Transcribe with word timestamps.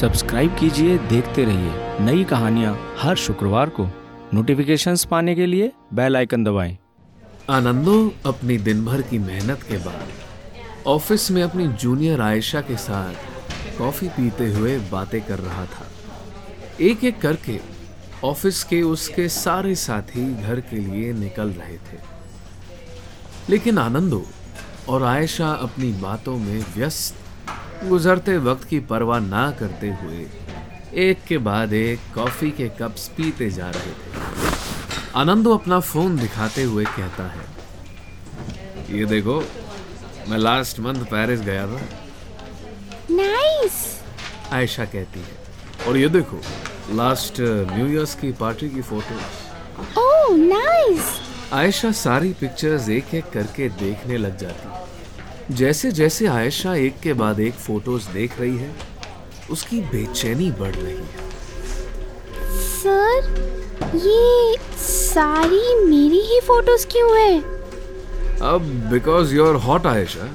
Subscribe 0.00 0.56
कीजिए, 0.56 0.98
देखते 0.98 1.44
रहिए 1.44 1.98
नई 2.00 2.24
कहानियाँ 2.24 2.96
हर 2.98 3.16
शुक्रवार 3.16 3.68
को। 3.68 3.86
नोटिफिकेशंस 4.34 5.04
पाने 5.04 5.34
के 5.34 5.46
लिए 5.46 5.72
बेल 5.94 6.16
आइकन 6.16 6.44
दबाएँ। 6.44 6.78
आनंदो, 7.50 8.14
अपनी 8.26 8.58
दिन 8.58 8.84
भर 8.84 9.02
की 9.02 9.18
मेहनत 9.18 9.62
के 9.62 9.76
बाद, 9.76 10.08
ऑफ़िस 10.86 11.30
में 11.30 11.42
अपनी 11.42 11.68
जूनियर 11.68 12.20
आयशा 12.20 12.60
के 12.60 12.76
साथ 12.76 13.78
कॉफ़ी 13.78 14.08
पीते 14.08 14.52
हुए 14.52 14.78
बातें 14.78 15.20
कर 15.22 15.38
रहा 15.38 15.64
था। 15.64 15.86
एक 16.80 17.04
एक 17.04 17.20
करके 17.20 17.60
ऑफ़िस 18.24 18.64
के 18.64 18.82
उसके 18.82 19.28
सारे 19.28 19.74
साथी 19.74 20.34
घर 20.34 20.60
के 20.60 20.76
लिए 20.76 21.12
निकल 21.12 21.48
रहे 21.48 21.76
थे। 21.76 21.98
लेकिन 23.50 23.78
आनंदो 23.78 24.26
और 24.88 25.02
आयशा 25.02 25.48
अपनी 25.48 25.92
बातों 25.92 26.38
में 26.38 26.64
व्यस्त 26.76 27.14
गुजरते 27.84 28.36
वक्त 28.38 28.64
की 28.68 28.78
परवाह 28.88 29.20
ना 29.20 29.50
करते 29.58 29.88
हुए 30.00 30.26
एक 31.02 31.18
के 31.28 31.38
बाद 31.38 31.72
एक 31.72 32.00
कॉफ़ी 32.14 32.50
के 32.50 32.68
कप्स 32.78 33.06
पीते 33.16 33.48
जा 33.50 33.68
रहे 33.70 33.92
थे। 33.92 35.12
आनंदो 35.16 35.54
अपना 35.56 35.78
फ़ोन 35.80 36.16
दिखाते 36.16 36.62
हुए 36.62 36.84
कहता 36.96 37.26
है 37.32 38.96
ये 38.98 39.04
देखो 39.06 39.36
मैं 40.28 40.38
लास्ट 40.38 40.80
मंथ 40.80 41.04
पेरिस 41.10 41.40
गया 41.40 41.66
था। 41.66 41.80
नाइस 43.10 43.76
आयशा 44.52 44.84
कहती 44.96 45.20
है 45.20 45.86
और 45.88 45.96
ये 45.96 46.08
देखो 46.08 46.40
लास्ट 46.96 47.40
न्यू 47.40 47.86
ईयर्स 47.86 48.14
की 48.14 48.32
पार्टी 48.40 48.68
की 48.70 48.82
फ़ोटोज़ 48.82 49.98
ओह 50.00 50.36
नाइस 50.36 51.14
आयशा 51.54 51.92
सारी 52.00 52.32
पिक्चर्स 52.40 52.88
एक 52.90 53.14
एक 53.14 53.30
करके 53.34 53.68
देखने 53.80 54.16
लग 54.16 54.36
जाती 54.38 54.68
है। 54.68 54.86
जैसे 55.50 55.90
जैसे 55.92 56.26
आयशा 56.26 56.74
एक 56.76 56.98
के 57.00 57.12
बाद 57.12 57.38
एक 57.40 57.54
फ़ोटोज़ 57.56 58.08
देख 58.12 58.38
रही 58.40 58.56
है 58.56 58.74
उसकी 59.50 59.80
बेचैनी 59.92 60.50
बढ़ 60.58 60.74
रही 60.74 60.94
है। 60.94 61.28
सर 62.54 63.96
ये 63.96 64.56
सारी 64.78 65.74
मेरी 65.84 66.20
ही 66.22 66.40
फ़ोटोज़ 66.40 66.86
क्यों 66.86 67.16
है? 67.18 67.38
अब 68.42 68.68
because 68.92 69.34
you 69.34 69.46
are 69.46 69.54
hot 69.66 69.86
Ayesha 69.86 70.26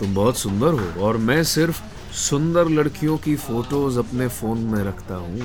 तुम 0.00 0.14
बहुत 0.14 0.38
सुंदर 0.38 0.80
हो 0.80 1.06
और 1.06 1.16
मैं 1.28 1.42
सिर्फ़ 1.44 1.82
सुंदर 2.18 2.68
लड़कियों 2.70 3.16
की 3.18 3.36
फ़ोटोज़ 3.36 3.98
अपने 3.98 4.28
फ़ोन 4.30 4.58
में 4.72 4.82
रखता 4.84 5.14
हूँ। 5.14 5.40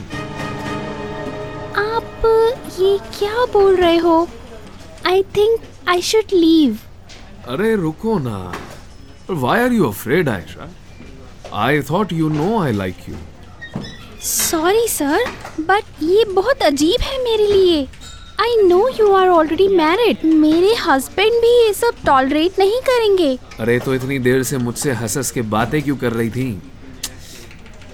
आप 1.75 2.25
ये 2.79 2.97
क्या 3.19 3.45
बोल 3.53 3.75
रहे 3.75 3.97
हो? 3.97 4.27
I 5.07 5.23
think 5.37 5.59
I 5.89 6.01
should 6.01 6.33
leave 6.33 6.77
अरे 7.49 7.75
रुको 7.75 8.17
ना। 8.19 8.37
Why 9.29 9.59
are 9.59 9.73
you 9.73 9.87
afraid 9.89 10.29
Ayesha 10.29 10.69
I 11.55 11.81
thought 11.89 12.11
you 12.13 12.29
know 12.29 12.59
I 12.61 12.71
like 12.73 12.95
you 13.09 13.15
sorry 14.23 14.87
sir 14.87 15.25
but 15.59 16.03
ये 16.03 16.23
बहुत 16.33 16.61
अजीब 16.63 17.01
है 17.01 17.23
मेरे 17.23 17.45
लिए। 17.47 17.85
I 18.41 18.55
know 18.63 18.87
you 18.89 19.11
are 19.15 19.27
already 19.29 19.67
married 19.67 20.25
मेरे 20.41 20.73
हस्बैंड 20.79 21.39
भी 21.41 21.53
ये 21.57 21.73
सब 21.73 22.03
टॉलरेट 22.05 22.59
नहीं 22.59 22.81
करेंगे। 22.89 23.37
अरे 23.59 23.79
तो 23.79 23.93
इतनी 23.95 24.19
देर 24.19 24.43
से 24.43 24.57
मुझसे 24.57 24.91
हंस 24.93 25.17
हंस 25.17 25.31
के 25.31 25.41
बातें 25.55 25.81
क्यों 25.81 25.97
कर 25.97 26.13
रही 26.13 26.29
थी? 26.29 26.49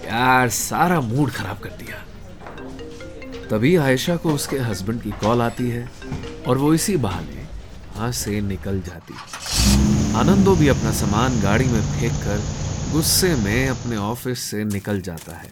यार 0.05 0.49
सारा 0.49 0.99
मूड 1.01 1.31
खराब 1.31 1.59
कर 1.59 1.77
दिया। 1.83 2.01
तभी 3.49 3.75
आयशा 3.75 4.15
को 4.15 4.33
उसके 4.33 4.57
हस्बैंड 4.71 5.01
की 5.03 5.11
कॉल 5.23 5.41
आती 5.41 5.69
है 5.69 5.89
और 6.47 6.57
वो 6.57 6.73
इसी 6.73 6.97
बहाने 6.97 7.41
वहाँ 7.95 8.11
से 8.17 8.39
निकल 8.41 8.79
जाती। 8.81 9.13
आनंदो 10.15 10.55
भी 10.55 10.67
अपना 10.67 10.91
सामान 10.91 11.39
गाड़ी 11.41 11.65
में 11.65 11.81
फेंक 11.81 12.13
कर 12.13 12.41
गुस्से 12.93 13.35
में 13.35 13.69
अपने 13.69 13.95
ऑफ़िस 13.95 14.39
से 14.39 14.63
निकल 14.63 15.01
जाता 15.01 15.35
है। 15.35 15.49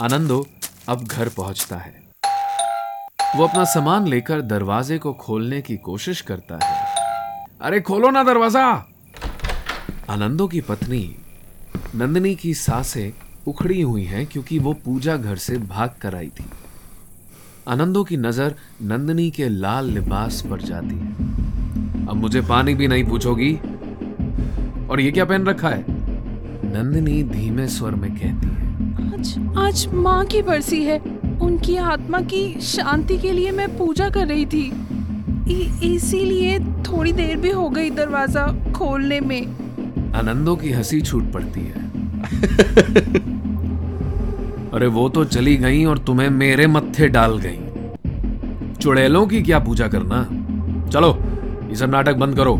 आनंदो 0.00 0.46
अब 0.88 1.04
घर 1.04 1.28
पहुँचता 1.28 1.76
है। 1.76 2.02
वो 3.36 3.46
अपना 3.46 3.64
सामान 3.64 4.06
लेकर 4.06 4.40
दरवाजे 4.40 4.98
को 4.98 5.12
खोलने 5.12 5.60
की 5.62 5.76
कोशिश 5.76 6.20
करता 6.20 6.58
है। 6.64 6.94
अरे 7.60 7.80
खोलो 7.80 8.10
ना 8.10 8.22
दरवाज़ा! 8.22 8.86
आनंदो 10.10 10.48
की 10.48 10.60
पत्नी 10.60 11.16
नंदिनी 11.94 12.34
की 12.34 12.54
साँसें 12.54 13.12
उखड़ी 13.46 13.80
हुई 13.82 14.04
हैं 14.04 14.26
क्योंकि 14.26 14.58
वो 14.58 14.72
पूजा 14.74 15.16
घर 15.16 15.36
से 15.36 15.58
भाग 15.58 15.94
कर 16.00 16.14
आई 16.14 16.28
थी। 16.28 16.44
आनंदो 17.68 18.04
की 18.04 18.16
नज़र 18.16 18.54
नंदिनी 18.82 19.30
के 19.30 19.48
लाल 19.48 19.90
लिबास 19.90 20.42
पर 20.50 20.60
जाती 20.60 20.94
है। 20.94 21.23
अब 22.08 22.16
मुझे 22.16 22.40
पानी 22.40 22.74
भी 22.74 22.88
नहीं 22.88 23.04
पूछोगी। 23.04 23.52
और 24.90 25.00
ये 25.00 25.10
क्या 25.10 25.24
पहन 25.24 25.46
रखा 25.46 25.68
है? 25.68 25.84
नंदिनी 26.64 27.22
धीमे 27.22 27.66
स्वर 27.68 27.94
में 27.94 28.10
कहती 28.12 28.46
है। 28.46 29.12
आज 29.12 29.56
आज 29.58 29.86
माँ 29.94 30.24
की 30.24 30.42
बरसी 30.42 30.82
है। 30.84 30.98
उनकी 31.42 31.76
आत्मा 31.76 32.20
की 32.20 32.60
शांति 32.60 33.18
के 33.18 33.32
लिए 33.32 33.50
मैं 33.50 33.76
पूजा 33.78 34.08
कर 34.10 34.26
रही 34.26 34.46
थी। 34.46 34.72
इसीलिए 35.94 36.58
थोड़ी 36.58 37.12
देर 37.12 37.36
भी 37.36 37.50
हो 37.50 37.68
गई 37.68 37.90
दरवाज़ा 37.90 38.46
खोलने 38.72 39.20
में। 39.20 39.46
आनंदो 40.14 40.56
की 40.56 40.72
हँसी 40.72 41.00
छूट 41.00 41.32
पड़ती 41.32 41.60
है। 41.60 41.82
अरे 44.70 44.86
वो 44.86 45.08
तो 45.08 45.24
चली 45.24 45.56
गई 45.56 45.84
और 45.84 45.98
तुम्हें 45.98 46.30
मेरे 46.30 46.66
मत्थे 46.66 47.08
डाल 47.08 47.38
गई। 47.38 47.58
चुड़ैलों 48.74 49.26
की 49.26 49.42
क्या 49.42 49.58
पूजा 49.58 49.88
करना? 49.88 50.22
चलो 50.90 51.12
ये 51.74 51.78
सब 51.78 51.90
नाटक 51.90 52.14
बंद 52.14 52.36
करो। 52.36 52.54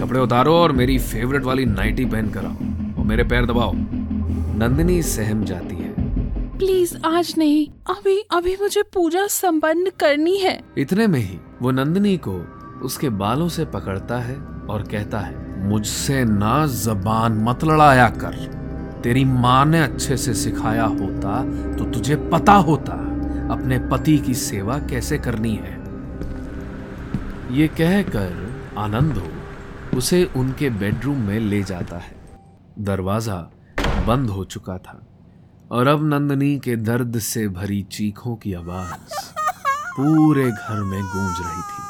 कपड़े 0.00 0.20
उतारो 0.20 0.54
और 0.54 0.72
मेरी 0.72 0.98
फेवरेट 0.98 1.42
वाली 1.42 1.64
नाइटी 1.64 2.04
पहन 2.04 2.28
कर 2.28 2.44
आओ। 2.44 2.54
और 2.98 3.04
मेरे 3.04 3.24
पैर 3.24 3.46
दबाओ। 3.46 3.72
नंदिनी 3.74 5.02
सहम 5.02 5.44
जाती 5.44 5.76
है। 5.76 5.94
प्लीज़ 6.58 6.96
आज 7.06 7.34
नहीं। 7.38 7.66
अभी 7.94 8.18
अभी 8.30 8.56
मुझे 8.62 8.82
पूजा 8.82 9.26
संपन्न 9.26 9.90
करनी 10.00 10.36
है। 10.36 10.60
इतने 10.78 11.06
में 11.06 11.18
ही 11.20 11.38
वो 11.62 11.70
नंदिनी 11.70 12.16
को 12.16 12.34
उसके 12.82 13.08
बालों 13.08 13.48
से 13.48 13.64
पकड़ता 13.64 14.18
है 14.18 14.36
और 14.70 14.82
कहता 14.82 15.18
है 15.18 15.62
मुझसे 15.68 16.24
ना 16.24 16.66
जबान 16.66 17.32
मत 17.32 17.64
लड़ाया 17.64 18.08
कर। 18.08 18.34
तेरी 19.02 19.24
माँ 19.24 19.64
ने 19.66 19.80
अच्छे 19.80 20.16
से 20.16 20.34
सिखाया 20.34 20.84
होता 20.84 21.42
तो 21.76 21.84
तुझे 21.84 22.16
पता 22.16 22.52
होता। 22.52 22.92
अपने 23.54 23.78
पति 23.78 24.18
की 24.18 24.34
सेवा 24.34 24.78
कैसे 24.78 25.18
करनी 25.18 25.54
है? 25.54 25.83
ये 27.54 27.66
कहकर 27.70 28.74
आनंदो 28.78 29.96
उसे 29.96 30.22
उनके 30.36 30.68
बेडरूम 30.70 31.18
में 31.18 31.38
ले 31.40 31.62
जाता 31.62 31.98
है। 31.98 32.14
दरवाज़ा 32.78 33.36
बंद 34.06 34.30
हो 34.30 34.44
चुका 34.44 34.76
था, 34.78 34.96
और 35.70 35.86
अब 35.86 36.04
नंदनी 36.04 36.58
के 36.58 36.74
दर्द 36.78 37.18
से 37.18 37.46
भरी 37.48 37.82
चीखों 37.92 38.34
की 38.36 38.52
आवाज़ 38.54 38.94
पूरे 39.96 40.44
घर 40.44 40.82
में 40.82 41.02
गूंज 41.02 41.36
रही 41.40 41.62
थी। 41.62 41.82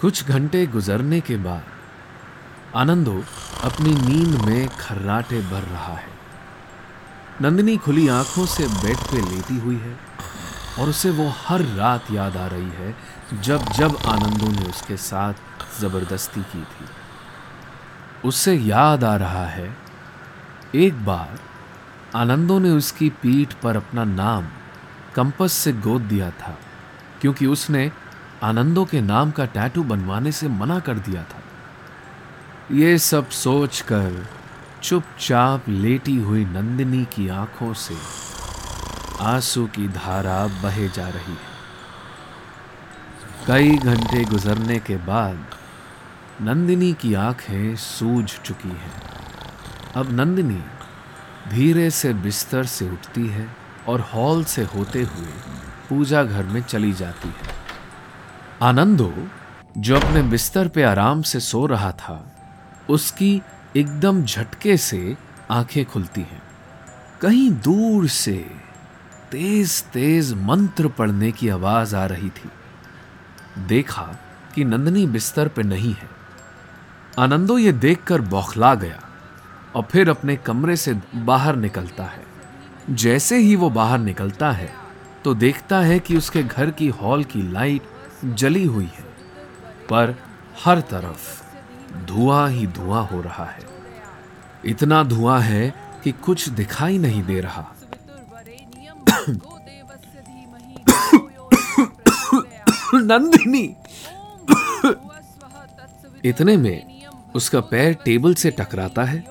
कुछ 0.00 0.28
घंटे 0.28 0.66
गुजरने 0.66 1.20
के 1.20 1.36
बाद 1.38 2.76
आनंदो 2.76 3.22
अपनी 3.64 3.94
नींद 3.96 4.40
में 4.44 4.68
खर्राटे 4.78 5.40
भर 5.42 5.62
रहा 5.62 5.94
है। 5.94 6.12
नंदिनी 7.42 7.76
खुली 7.78 8.08
आँखों 8.10 8.46
से 8.48 8.66
बेड 8.76 9.10
पे 9.10 9.20
लेटी 9.30 9.58
हुई 9.58 9.76
है। 9.76 9.96
और 10.78 10.88
उसे 10.88 11.10
वो 11.10 11.28
हर 11.38 11.62
रात 11.76 12.10
याद 12.10 12.36
आ 12.36 12.46
रही 12.46 12.70
है, 12.72 12.94
जब 13.42 13.64
जब 13.72 13.96
आनंदों 14.06 14.50
ने 14.50 14.68
उसके 14.70 14.96
साथ 14.96 15.34
ज़बरदस्ती 15.80 16.40
की 16.42 16.60
थी। 16.62 16.86
उससे 18.24 18.54
याद 18.54 19.04
आ 19.04 19.14
रहा 19.16 19.46
है, 19.46 19.76
एक 20.74 21.04
बार 21.04 21.38
आनंदों 22.16 22.58
ने 22.60 22.70
उसकी 22.70 23.08
पीठ 23.22 23.52
पर 23.54 23.76
अपना 23.76 24.04
नाम 24.04 24.46
कंपस 25.14 25.52
से 25.52 25.72
गोद 25.72 26.02
दिया 26.04 26.30
था, 26.30 26.56
क्योंकि 27.20 27.46
उसने 27.46 27.90
आनंदों 28.42 28.84
के 28.84 29.00
नाम 29.00 29.30
का 29.30 29.44
टैटू 29.44 29.82
बनवाने 29.84 30.32
से 30.32 30.48
मना 30.48 30.78
कर 30.80 30.98
दिया 31.00 31.22
था। 31.22 31.42
ये 32.72 32.96
सब 32.98 33.28
सोचकर 33.30 34.26
चुपचाप 34.82 35.68
लेटी 35.68 36.16
हुई 36.16 36.44
नंदिनी 36.44 37.04
की 37.04 37.28
आँखों 37.28 37.72
से 37.74 37.94
आँसू 39.20 39.66
की 39.66 39.88
धारा 39.88 40.46
बहे 40.46 40.88
जा 40.88 41.08
रही 41.08 41.32
है। 41.32 41.56
कई 43.46 43.78
घंटे 43.78 44.24
गुजरने 44.24 44.78
के 44.78 44.96
बाद 44.96 45.46
नंदिनी 46.40 46.92
की 46.92 47.14
आँखें 47.14 47.76
सूज 47.76 48.40
चुकी 48.44 48.68
हैं। 48.68 49.02
अब 49.96 50.12
नंदिनी 50.12 50.62
धीरे 51.50 51.90
से 51.90 52.12
बिस्तर 52.14 52.64
से 52.64 52.90
उठती 52.90 53.26
है 53.26 53.48
और 53.88 54.00
हॉल 54.00 54.44
से 54.44 54.62
होते 54.62 55.02
हुए 55.02 55.28
पूजा 55.88 56.22
घर 56.22 56.42
में 56.42 56.62
चली 56.62 56.92
जाती 56.92 57.28
है। 57.28 57.56
आनंदो, 58.62 59.14
जो 59.78 59.96
अपने 59.96 60.22
बिस्तर 60.22 60.68
पे 60.68 60.82
आराम 60.82 61.22
से 61.22 61.40
सो 61.40 61.66
रहा 61.66 61.92
था, 61.92 62.36
उसकी 62.90 63.42
एकदम 63.76 64.22
झटके 64.24 64.76
से 64.76 65.16
आँखें 65.50 65.84
खुलती 65.84 66.20
हैं। 66.20 66.42
कहीं 67.20 67.50
दूर 67.50 68.08
से 68.08 68.67
तेज 69.30 69.82
तेज 69.84 70.32
मंत्र 70.34 70.88
पढ़ने 70.88 71.30
की 71.32 71.48
आवाज़ 71.48 71.96
आ 71.96 72.04
रही 72.06 72.28
थी। 72.28 72.50
देखा 73.66 74.02
कि 74.54 74.64
नंदनी 74.64 75.06
बिस्तर 75.06 75.48
पर 75.48 75.64
नहीं 75.64 75.92
है। 75.94 76.08
आनंदो 77.18 77.58
ये 77.58 77.72
देखकर 77.72 78.20
बौखला 78.20 78.74
गया 78.74 79.02
और 79.76 79.82
फिर 79.82 80.10
अपने 80.10 80.36
कमरे 80.36 80.76
से 80.76 80.94
बाहर 81.14 81.56
निकलता 81.56 82.04
है। 82.04 82.26
जैसे 82.90 83.38
ही 83.38 83.56
वो 83.56 83.70
बाहर 83.70 83.98
निकलता 83.98 84.50
है 84.50 84.72
तो 85.24 85.34
देखता 85.34 85.80
है 85.80 85.98
कि 85.98 86.16
उसके 86.16 86.42
घर 86.42 86.70
की 86.70 86.88
हॉल 86.88 87.24
की 87.24 87.42
लाइट 87.52 87.82
जली 88.24 88.64
हुई 88.64 88.90
है। 88.94 89.04
पर 89.90 90.14
हर 90.64 90.80
तरफ़ 90.80 91.42
धुआँ 92.06 92.48
ही 92.50 92.66
धुआँ 92.66 93.06
हो 93.06 93.20
रहा 93.20 93.44
है। 93.44 93.62
इतना 94.64 95.02
धुआँ 95.02 95.40
है 95.40 95.74
कि 96.04 96.12
कुछ 96.12 96.48
दिखाई 96.48 96.98
नहीं 96.98 97.22
दे 97.24 97.40
रहा। 97.40 97.74
नंदिनी। 102.94 103.74
इतने 106.24 106.56
में 106.56 107.06
उसका 107.34 107.60
पैर 107.60 107.94
टेबल 107.94 108.34
से 108.34 108.50
टकराता 108.50 109.04
है 109.04 109.24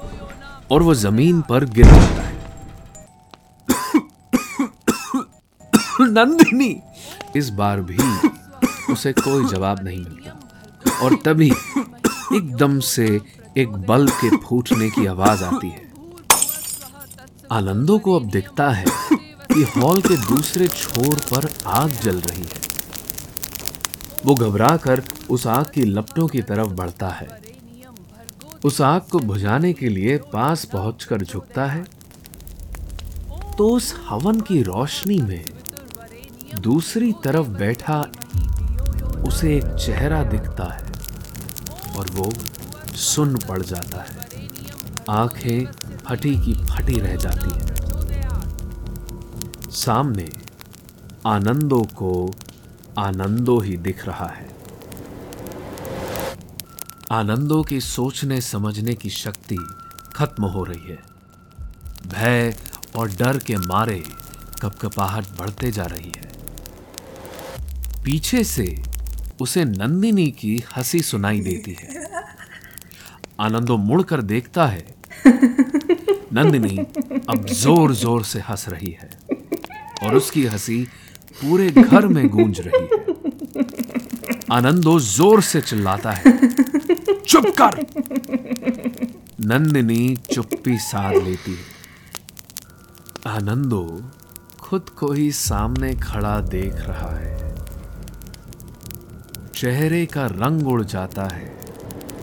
और 0.72 0.84
वो 0.84 0.94
ज़मीन 0.95 1.42
पर 1.42 1.66
गिर 1.66 1.86
जाता 1.86 2.22
है। 2.22 2.38
नंदिनी। 6.01 6.81
इस 7.36 7.50
बार 7.50 7.81
भी 7.81 7.98
उसे 8.94 9.13
कोई 9.13 9.45
जवाब 9.45 9.84
नहीं 9.84 10.00
मिलता 10.00 10.50
और 11.01 11.16
तभी 11.16 11.51
एकदम 12.36 12.80
से 12.80 13.22
एक 13.57 13.69
बल्ब 13.69 14.10
के 14.10 14.38
फूटने 14.38 14.89
की 14.89 15.06
आवाज़ 15.06 15.44
आती 15.44 15.69
है। 15.69 15.88
आनंदो 17.51 18.00
को 18.00 18.19
अब 18.19 18.25
दिखता 18.25 18.69
है 18.69 18.86
कि 19.57 19.63
हॉल 19.63 20.01
के 20.01 20.18
दूसरे 20.18 20.68
छोर 20.68 21.15
पर 21.15 21.50
आग 21.68 21.89
जल 21.89 22.19
रही 22.19 22.42
है। 22.42 22.62
वो 24.25 24.36
घबरा 24.36 24.77
कर 24.77 25.04
उस 25.30 25.48
आग 25.48 25.65
की 25.65 25.81
लपटों 25.81 26.27
की 26.27 26.42
तरफ़ 26.42 26.68
बढ़ता 26.68 27.07
है। 27.07 27.27
उस 28.65 28.81
आग 28.81 29.01
को 29.01 29.19
बुझाने 29.19 29.74
के 29.74 29.89
लिए 29.89 30.18
पास 30.18 30.65
पहुंचकर 30.65 31.21
झुकता 31.21 31.65
है। 31.65 31.83
तो 33.57 33.69
उस 33.69 33.95
हवन 34.09 34.42
की 34.42 34.62
रोशनी 34.62 35.18
में 35.18 35.45
दूसरी 36.60 37.13
तरफ़ 37.24 37.48
बैठा 37.48 38.06
उसे 39.27 39.57
एक 39.57 39.65
चेहरा 39.86 40.24
दिखता 40.24 40.74
है 40.74 40.86
और 41.95 42.12
वो 42.12 42.31
सुन 42.95 43.38
पड़ 43.38 43.62
जाता 43.62 44.01
है। 44.01 44.48
आँखें 45.10 45.65
फटी 45.98 46.36
की 46.36 46.53
फटी 46.53 47.00
रह 47.00 47.15
जाती 47.15 47.60
है। 47.60 47.76
सामने 49.77 50.27
आनंदों 51.25 51.83
को 51.95 52.12
आनंदो 53.00 53.59
ही 53.59 53.75
दिख 53.77 54.06
रहा 54.06 54.27
है। 54.27 54.47
आनंदों 57.12 57.62
की 57.63 57.79
सोचने 57.81 58.39
समझने 58.41 58.94
की 58.94 59.09
शक्ति 59.09 59.57
खत्म 60.15 60.45
हो 60.45 60.63
रही 60.63 60.91
है। 60.91 60.97
भय 62.07 62.56
और 62.95 63.12
डर 63.12 63.38
के 63.38 63.57
मारे 63.57 64.03
कपकपाहट 64.62 65.25
बढ़ते 65.39 65.71
जा 65.71 65.85
रही 65.85 66.12
है। 66.18 66.31
पीछे 68.03 68.44
से 68.44 68.68
उसे 69.41 69.65
नंदिनी 69.65 70.29
की 70.31 70.63
हँसी 70.75 71.01
सुनाई 71.01 71.39
देती 71.39 71.77
है। 71.81 72.06
आनंदो 73.39 73.77
मुड़कर 73.77 74.21
देखता 74.21 74.68
है। 74.68 74.85
नंदिनी 76.33 76.77
अब 77.29 77.45
ज़ोर 77.45 77.94
ज़ोर 77.95 78.24
से 78.24 78.39
हंस 78.39 78.65
रही 78.69 78.91
है। 79.01 79.09
और 80.03 80.15
उसकी 80.15 80.45
हँसी 80.45 80.79
पूरे 81.41 81.69
घर 81.71 82.07
में 82.07 82.27
गूंज 82.29 82.59
रही 82.59 82.83
है। 82.83 82.95
आनंदो 84.51 84.99
ज़ोर 84.99 85.41
से 85.41 85.61
चिल्लाता 85.61 86.11
है। 86.11 86.31
चुप 87.27 87.45
कर। 87.61 87.85
नंदिनी 89.47 90.15
चुप्पी 90.31 90.77
साध 90.79 91.15
लेती 91.23 91.51
है। 91.51 91.65
आनंदो 93.27 93.83
खुद 94.61 94.89
को 94.89 95.11
ही 95.13 95.31
सामने 95.31 95.94
खड़ा 95.95 96.39
देख 96.50 96.75
रहा 96.88 97.11
है। 97.15 97.35
चेहरे 99.55 100.05
का 100.05 100.25
रंग 100.25 100.67
उड़ 100.67 100.83
जाता 100.83 101.25
है 101.33 101.50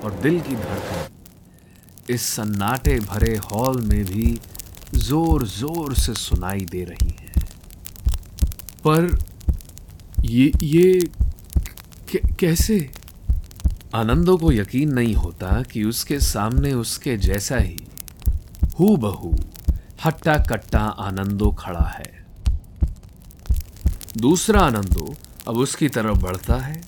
और 0.05 0.11
दिल 0.23 0.41
की 0.41 0.55
धड़कन। 0.57 2.13
इस 2.15 2.23
सन्नाटे 2.27 2.99
भरे 3.03 3.35
हॉल 3.45 3.81
में 3.83 4.05
भी 4.05 4.39
ज़ोर 4.97 5.45
ज़ोर 5.49 5.95
से 5.95 6.15
सुनाई 6.15 6.65
दे 6.71 6.85
रही 6.85 7.15
है। 7.21 7.24
पर 8.87 9.19
ये 10.25 10.53
ये 10.63 11.09
कैसे? 12.41 12.91
आनंदों 13.95 14.37
को 14.39 14.53
यकीन 14.53 14.93
नहीं 14.93 15.15
होता 15.15 15.63
कि 15.63 15.85
उसके 15.85 16.19
सामने 16.21 16.73
उसके 16.73 17.17
जैसा 17.17 17.57
ही 17.57 17.77
हु 18.81 18.97
बहू 18.97 19.35
हट्टा 20.05 20.37
कट्टा 20.39 20.81
आनंदो 20.81 21.51
खड़ा 21.51 21.85
है। 21.89 22.25
दूसरा 24.17 24.61
आनंदो 24.61 25.15
अब 25.49 25.59
उसकी 25.59 25.89
तरफ़ 25.89 26.19
बढ़ता 26.19 26.55
है 26.55 26.81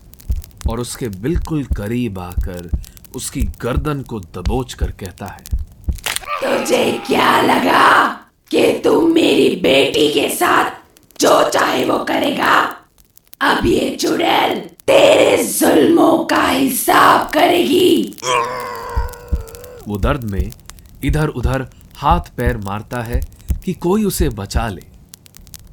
और 0.70 0.81
उसके 0.81 1.08
बिल्कुल 1.08 1.64
करीब 1.64 2.19
आकर 2.19 2.70
उसकी 3.16 3.42
गर्दन 3.62 4.02
को 4.02 4.20
दबोच 4.20 4.75
कर 4.75 4.90
कहता 4.90 5.26
है। 5.26 5.44
तुझे 6.42 7.02
क्या 7.06 7.40
लगा 7.42 8.08
कि 8.50 8.72
तू 8.84 9.00
मेरी 9.08 9.56
बेटी 9.56 10.08
के 10.12 10.28
साथ 10.28 10.70
जो 11.20 11.48
चाहे 11.50 11.84
वो 11.84 11.98
करेगा। 11.98 12.54
अब 13.40 13.66
ये 13.66 13.90
चुड़ैल 13.96 14.58
तेरे 14.86 15.44
जुल्मों 15.44 16.18
का 16.24 16.42
हिसाब 16.42 17.30
करेगी। 17.30 18.14
वो 19.88 19.98
दर्द 19.98 20.24
में 20.24 20.50
इधर 21.04 21.28
उधर 21.28 21.66
हाथ 21.96 22.20
पैर 22.36 22.56
मारता 22.56 23.02
है 23.02 23.20
कि 23.64 23.72
कोई 23.72 24.04
उसे 24.04 24.28
बचा 24.28 24.68
ले। 24.68 24.82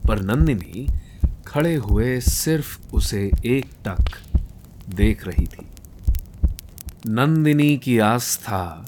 पर 0.07 0.21
नंदिनी 0.21 0.87
खड़े 1.47 1.75
हुए 1.75 2.19
सिर्फ़ 2.21 2.95
उसे 2.95 3.31
एक 3.45 3.65
टक 3.87 4.17
देख 4.95 5.27
रही 5.27 5.45
थी। 5.45 5.67
नंदिनी 7.07 7.77
की 7.77 7.99
आस्था 7.99 8.85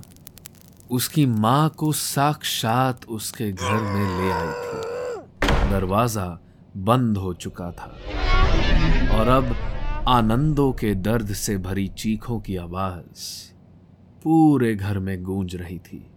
उसकी 0.91 1.25
माँ 1.25 1.69
को 1.69 1.91
साक्षात 1.91 3.05
उसके 3.09 3.51
घर 3.51 3.81
में 3.83 4.07
ले 4.17 4.31
आई 4.31 4.51
थी। 4.63 5.69
दरवाज़ा 5.71 6.25
बंद 6.77 7.17
हो 7.17 7.33
चुका 7.33 7.71
था। 7.71 7.97
और 9.17 9.27
अब 9.27 9.55
आनंदों 10.07 10.73
के 10.73 10.95
दर्द 10.95 11.33
से 11.33 11.57
भरी 11.57 11.87
चीखों 11.87 12.39
की 12.39 12.55
आवाज़ 12.55 13.53
पूरे 14.23 14.75
घर 14.75 14.99
में 14.99 15.23
गूंज 15.23 15.55
रही 15.55 15.79
थी। 15.79 16.14